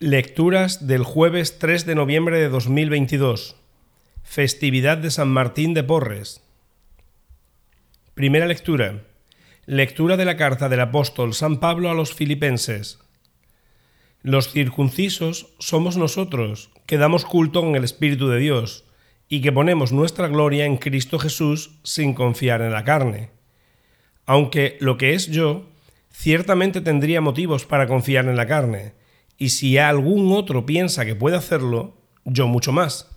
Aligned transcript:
Lecturas 0.00 0.86
del 0.86 1.02
jueves 1.02 1.58
3 1.58 1.84
de 1.84 1.96
noviembre 1.96 2.38
de 2.38 2.48
2022. 2.48 3.56
Festividad 4.22 4.96
de 4.96 5.10
San 5.10 5.26
Martín 5.26 5.74
de 5.74 5.82
Porres. 5.82 6.40
Primera 8.14 8.46
lectura. 8.46 9.02
Lectura 9.66 10.16
de 10.16 10.24
la 10.24 10.36
carta 10.36 10.68
del 10.68 10.82
apóstol 10.82 11.34
San 11.34 11.58
Pablo 11.58 11.90
a 11.90 11.94
los 11.94 12.14
filipenses. 12.14 13.00
Los 14.22 14.52
circuncisos 14.52 15.48
somos 15.58 15.96
nosotros, 15.96 16.70
que 16.86 16.96
damos 16.96 17.24
culto 17.24 17.60
con 17.60 17.74
el 17.74 17.82
Espíritu 17.82 18.28
de 18.28 18.38
Dios, 18.38 18.84
y 19.28 19.40
que 19.40 19.50
ponemos 19.50 19.90
nuestra 19.90 20.28
gloria 20.28 20.64
en 20.64 20.76
Cristo 20.76 21.18
Jesús 21.18 21.72
sin 21.82 22.14
confiar 22.14 22.62
en 22.62 22.70
la 22.70 22.84
carne. 22.84 23.30
Aunque 24.26 24.76
lo 24.78 24.96
que 24.96 25.14
es 25.14 25.26
yo, 25.26 25.68
ciertamente 26.12 26.80
tendría 26.80 27.20
motivos 27.20 27.66
para 27.66 27.88
confiar 27.88 28.26
en 28.26 28.36
la 28.36 28.46
carne 28.46 28.96
y 29.38 29.50
si 29.50 29.78
algún 29.78 30.32
otro 30.32 30.66
piensa 30.66 31.06
que 31.06 31.14
puede 31.14 31.36
hacerlo, 31.36 31.96
yo 32.24 32.48
mucho 32.48 32.72
más. 32.72 33.08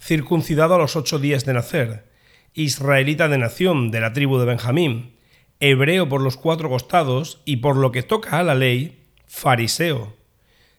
Circuncidado 0.00 0.74
a 0.74 0.78
los 0.78 0.96
ocho 0.96 1.20
días 1.20 1.44
de 1.44 1.54
nacer, 1.54 2.04
israelita 2.52 3.28
de 3.28 3.38
nación 3.38 3.92
de 3.92 4.00
la 4.00 4.12
tribu 4.12 4.38
de 4.38 4.46
Benjamín, 4.46 5.12
hebreo 5.60 6.08
por 6.08 6.20
los 6.20 6.36
cuatro 6.36 6.68
costados 6.68 7.40
y 7.44 7.58
por 7.58 7.76
lo 7.76 7.92
que 7.92 8.02
toca 8.02 8.40
a 8.40 8.42
la 8.42 8.56
ley, 8.56 8.98
fariseo. 9.28 10.16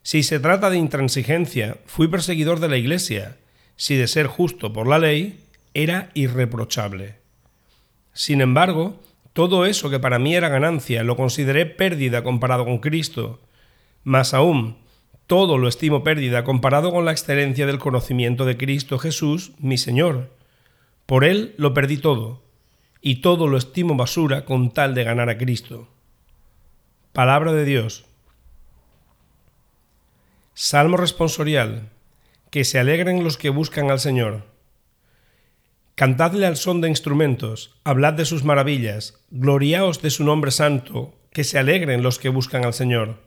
Si 0.04 0.22
se 0.22 0.42
trata 0.42 0.70
de 0.70 0.78
intransigencia, 0.78 1.78
fui 1.86 2.10
perseguidor 2.10 2.60
de 2.60 2.68
la 2.68 2.76
iglesia. 2.76 3.38
Si 3.78 3.96
de 3.96 4.08
ser 4.08 4.28
justo 4.28 4.74
por 4.74 4.86
la 4.86 5.00
ley, 5.00 5.40
era 5.74 6.10
irreprochable. 6.14 7.16
Sin 8.12 8.42
embargo, 8.42 9.02
todo 9.32 9.66
eso 9.66 9.90
que 9.90 10.00
para 10.00 10.20
mí 10.20 10.36
era 10.36 10.50
ganancia 10.50 11.04
lo 11.04 11.16
consideré 11.16 11.66
pérdida 11.66 12.22
comparado 12.22 12.66
con 12.66 12.80
Cristo, 12.80 13.40
más 14.04 14.34
aún, 14.34 14.78
todo 15.28 15.58
lo 15.58 15.68
estimo 15.68 16.04
pérdida 16.04 16.44
comparado 16.44 16.92
con 16.92 17.06
la 17.06 17.12
excelencia 17.12 17.66
del 17.66 17.80
conocimiento 17.80 18.46
de 18.46 18.58
Cristo 18.58 19.00
Jesús, 19.00 19.54
mi 19.58 19.78
Señor. 19.78 20.32
Por 21.06 21.24
Él 21.24 21.56
lo 21.58 21.74
perdí 21.74 21.98
todo, 21.98 22.44
y 23.02 23.18
todo 23.18 23.48
lo 23.48 23.58
estimo 23.58 23.96
basura 23.96 24.46
con 24.46 24.72
tal 24.72 24.96
de 24.96 25.04
ganar 25.04 25.30
a 25.30 25.38
Cristo. 25.38 25.88
Palabra 27.14 27.54
de 27.54 27.66
Dios. 27.66 28.06
Salmo 30.54 30.98
responsorial. 30.98 31.90
Que 32.50 32.64
se 32.64 32.80
alegren 32.80 33.24
los 33.24 33.38
que 33.38 33.50
buscan 33.50 33.90
al 33.90 34.00
Señor. 34.00 34.44
Cantadle 35.96 36.46
al 36.46 36.58
son 36.58 36.82
de 36.82 36.90
instrumentos, 36.90 37.76
hablad 37.84 38.14
de 38.14 38.26
sus 38.26 38.44
maravillas, 38.44 39.20
gloriaos 39.32 40.02
de 40.02 40.10
su 40.10 40.24
nombre 40.24 40.52
santo, 40.52 41.14
que 41.32 41.44
se 41.44 41.60
alegren 41.60 42.04
los 42.04 42.20
que 42.20 42.30
buscan 42.30 42.66
al 42.66 42.74
Señor. 42.74 43.18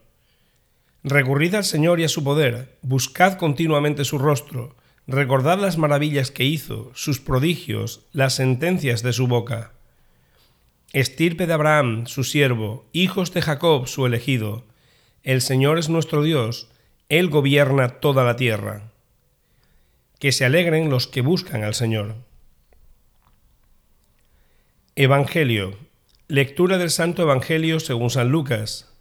Recurrid 1.09 1.55
al 1.55 1.62
Señor 1.62 2.01
y 2.01 2.05
a 2.05 2.09
su 2.09 2.25
poder, 2.25 2.79
buscad 2.83 3.39
continuamente 3.39 4.05
su 4.05 4.19
rostro, 4.19 4.75
recordad 5.07 5.57
las 5.57 5.79
maravillas 5.79 6.33
que 6.33 6.43
hizo, 6.43 6.91
sus 6.97 7.21
prodigios, 7.21 8.05
las 8.11 8.35
sentencias 8.35 9.05
de 9.05 9.12
su 9.12 9.29
boca. 9.29 9.71
Estirpe 10.93 11.47
de 11.47 11.53
Abraham, 11.53 12.09
su 12.09 12.25
siervo, 12.25 12.89
hijos 12.93 13.33
de 13.33 13.41
Jacob, 13.41 13.87
su 13.87 14.05
elegido. 14.05 14.65
El 15.23 15.43
Señor 15.43 15.79
es 15.79 15.89
nuestro 15.89 16.25
Dios, 16.25 16.71
Él 17.09 17.29
gobierna 17.29 18.01
toda 18.01 18.25
la 18.25 18.34
tierra. 18.34 18.91
Que 20.19 20.33
se 20.33 20.45
alegren 20.45 20.91
los 20.91 21.07
que 21.07 21.21
buscan 21.21 21.62
al 21.62 21.75
Señor. 21.75 22.17
Evangelio. 24.97 25.79
Lectura 26.27 26.79
del 26.79 26.91
Santo 26.91 27.23
Evangelio 27.23 27.79
según 27.79 28.11
San 28.11 28.31
Lucas. 28.31 28.96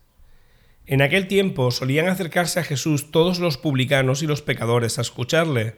En 0.88 1.02
aquel 1.02 1.28
tiempo 1.28 1.72
solían 1.72 2.08
acercarse 2.08 2.60
a 2.60 2.64
Jesús 2.64 3.10
todos 3.10 3.40
los 3.40 3.58
publicanos 3.58 4.22
y 4.22 4.28
los 4.28 4.44
pecadores 4.44 5.00
a 5.00 5.02
escucharle, 5.02 5.78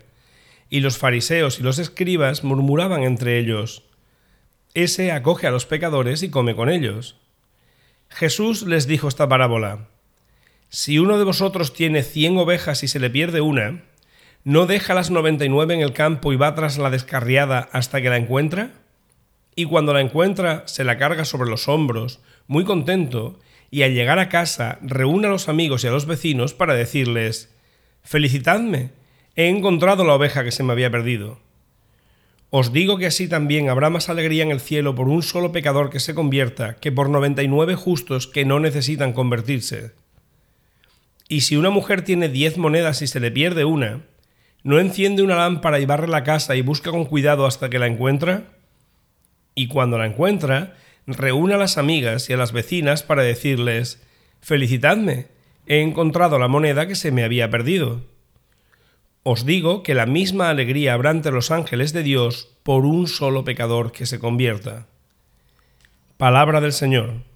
y 0.69 0.81
los 0.81 0.97
fariseos 0.97 1.59
y 1.59 1.64
los 1.64 1.80
escribas 1.80 2.44
murmuraban 2.44 3.03
entre 3.03 3.39
ellos, 3.39 3.83
Ese 4.73 5.11
acoge 5.11 5.48
a 5.48 5.52
los 5.52 5.65
pecadores 5.65 6.23
y 6.23 6.30
come 6.30 6.55
con 6.55 6.70
ellos. 6.70 7.15
Jesús 8.09 8.64
les 8.64 8.86
dijo 8.86 9.08
esta 9.08 9.27
parábola, 9.30 9.87
Si 10.70 10.99
uno 10.99 11.17
de 11.17 11.23
vosotros 11.23 11.73
tiene 11.73 12.03
cien 12.03 12.37
ovejas 12.37 12.83
y 12.83 12.87
se 12.87 12.99
le 12.99 13.09
pierde 13.09 13.39
una, 13.39 13.86
¿no 14.43 14.65
deja 14.65 14.93
las 14.93 15.09
noventa 15.09 15.45
y 15.45 15.49
nueve 15.49 15.73
en 15.73 15.82
el 15.82 15.93
campo 15.93 16.33
y 16.33 16.36
va 16.36 16.53
tras 16.53 16.77
la 16.77 16.89
descarriada 16.89 17.70
hasta 17.71 18.02
que 18.02 18.09
la 18.09 18.17
encuentra? 18.17 18.73
Y 19.55 19.65
cuando 19.65 19.93
la 19.93 20.02
encuentra, 20.02 20.67
se 20.67 20.83
la 20.83 20.98
carga 20.98 21.26
sobre 21.26 21.49
los 21.49 21.67
hombros, 21.67 22.20
muy 22.45 22.64
contento, 22.64 23.39
y 23.70 23.83
al 23.83 23.94
llegar 23.94 24.20
a 24.20 24.30
casa 24.30 24.80
reúne 24.82 25.28
a 25.28 25.32
los 25.32 25.50
amigos 25.50 25.83
y 25.83 25.88
a 25.88 25.92
los 25.92 26.05
vecinos 26.05 26.54
para 26.54 26.73
decirles 26.73 27.54
Felicitadme, 28.04 28.92
he 29.36 29.50
encontrado 29.50 30.05
la 30.05 30.14
oveja 30.14 30.44
que 30.44 30.52
se 30.52 30.64
me 30.64 30.72
había 30.72 30.89
perdido. 30.89 31.39
Os 32.50 32.72
digo 32.72 32.98
que 32.98 33.08
así 33.08 33.27
también 33.27 33.70
habrá 33.70 33.89
más 33.89 34.08
alegría 34.08 34.44
en 34.44 34.52
el 34.52 34.61
cielo 34.61 34.95
por 34.95 35.10
un 35.10 35.22
solo 35.22 35.52
pecador 35.52 35.89
que 35.89 36.00
se 36.00 36.16
convierta 36.16 36.77
que 36.77 36.94
por 36.94 37.10
noventa 37.10 37.44
y 37.44 37.50
nueve 37.50 37.76
justos 37.76 38.27
que 38.27 38.45
no 38.45 38.61
necesitan 38.61 39.11
convertirse. 39.11 39.92
Y 41.27 41.42
si 41.42 41.58
una 41.58 41.70
mujer 41.70 42.04
tiene 42.04 42.30
diez 42.30 42.58
monedas 42.58 43.02
y 43.02 43.08
se 43.08 43.20
le 43.20 43.32
pierde 43.32 43.66
una, 43.66 44.00
¿no 44.64 44.80
enciende 44.80 45.23
una 45.23 45.36
lámpara 45.36 45.80
y 45.82 45.86
barre 45.86 46.08
la 46.08 46.23
casa 46.23 46.56
y 46.56 46.61
busca 46.61 46.92
con 46.92 47.04
cuidado 47.04 47.45
hasta 47.45 47.70
que 47.70 47.80
la 47.80 47.88
encuentra? 47.88 48.44
Y 49.54 49.67
cuando 49.67 49.98
la 49.98 50.06
encuentra, 50.06 50.77
reúne 51.08 51.56
a 51.56 51.58
las 51.58 51.78
amigas 51.78 52.30
y 52.30 52.34
a 52.34 52.38
las 52.38 52.52
vecinas 52.52 53.02
para 53.02 53.23
decirles 53.23 54.04
Felicitadme, 54.42 55.28
he 55.66 55.82
encontrado 55.82 56.38
la 56.40 56.48
moneda 56.48 56.88
que 56.88 56.95
se 56.95 57.12
me 57.12 57.23
había 57.23 57.50
perdido. 57.50 58.02
Os 59.23 59.45
digo 59.45 59.84
que 59.84 59.94
la 59.94 60.06
misma 60.06 60.50
alegría 60.50 60.94
habrá 60.94 61.10
ante 61.10 61.32
los 61.32 61.52
ángeles 61.52 61.92
de 61.92 62.04
Dios 62.04 62.56
por 62.64 62.86
un 62.86 63.08
solo 63.08 63.44
pecador 63.44 63.92
que 63.92 64.06
se 64.06 64.20
convierta. 64.20 64.88
Palabra 66.18 66.62
del 66.62 66.72
Señor. 66.72 67.27